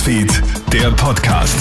[0.00, 1.54] Newsfeed, der Podcast.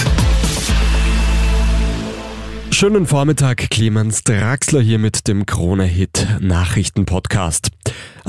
[2.72, 7.72] Schönen Vormittag, Clemens Draxler hier mit dem Krone-Hit Nachrichten-Podcast.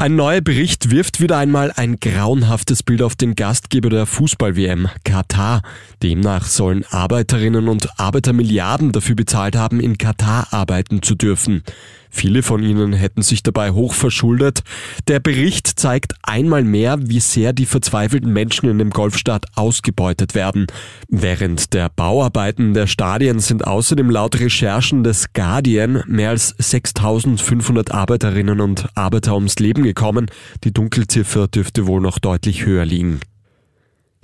[0.00, 5.60] Ein neuer Bericht wirft wieder einmal ein grauenhaftes Bild auf den Gastgeber der Fußball-WM, Katar.
[6.02, 11.64] Demnach sollen Arbeiterinnen und Arbeiter Milliarden dafür bezahlt haben, in Katar arbeiten zu dürfen.
[12.12, 14.64] Viele von ihnen hätten sich dabei hoch verschuldet.
[15.06, 20.66] Der Bericht zeigt einmal mehr, wie sehr die verzweifelten Menschen in dem Golfstaat ausgebeutet werden.
[21.08, 28.60] Während der Bauarbeiten der Stadien sind außerdem laut Recherchen des Guardian mehr als 6500 Arbeiterinnen
[28.60, 30.30] und Arbeiter ums Leben gekommen.
[30.64, 33.20] Die Dunkelziffer dürfte wohl noch deutlich höher liegen.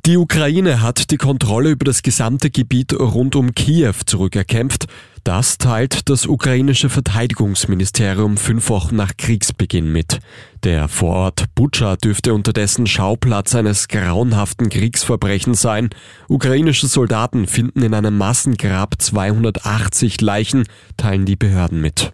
[0.06, 4.86] Die Ukraine hat die Kontrolle über das gesamte Gebiet rund um Kiew zurückerkämpft.
[5.24, 10.20] Das teilt das ukrainische Verteidigungsministerium fünf Wochen nach Kriegsbeginn mit.
[10.62, 15.90] Der Vorort Butscha dürfte unterdessen Schauplatz eines grauenhaften Kriegsverbrechens sein.
[16.28, 22.12] Ukrainische Soldaten finden in einem Massengrab 280 Leichen, teilen die Behörden mit.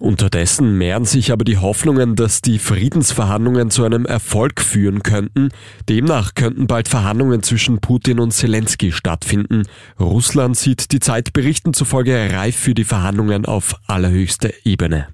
[0.00, 5.50] Unterdessen mehren sich aber die Hoffnungen, dass die Friedensverhandlungen zu einem Erfolg führen könnten.
[5.90, 9.64] Demnach könnten bald Verhandlungen zwischen Putin und Zelensky stattfinden.
[10.00, 15.08] Russland sieht die Zeit Berichten zufolge reif für die Verhandlungen auf allerhöchster Ebene.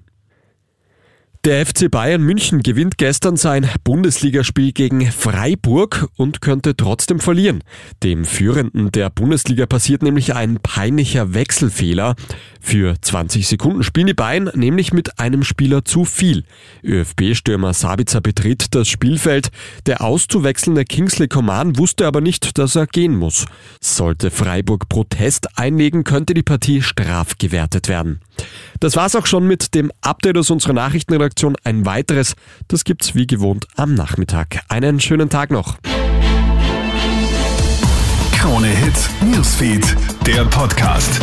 [1.47, 7.63] Der FC Bayern München gewinnt gestern sein Bundesligaspiel gegen Freiburg und könnte trotzdem verlieren.
[8.03, 12.15] Dem Führenden der Bundesliga passiert nämlich ein peinlicher Wechselfehler.
[12.59, 16.43] Für 20 Sekunden spielen die Bayern nämlich mit einem Spieler zu viel.
[16.83, 19.49] ÖFB-Stürmer Sabitzer betritt das Spielfeld.
[19.85, 23.45] Der auszuwechselnde Kingsley Coman wusste aber nicht, dass er gehen muss.
[23.81, 28.21] Sollte Freiburg Protest einlegen, könnte die Partie strafgewertet werden.
[28.79, 31.55] Das war's auch schon mit dem Update aus unserer Nachrichtenredaktion.
[31.63, 32.35] Ein weiteres,
[32.67, 34.61] das gibt's wie gewohnt am Nachmittag.
[34.69, 35.77] Einen schönen Tag noch.
[38.33, 41.19] Krone Hits, Newsfeed, der Podcast.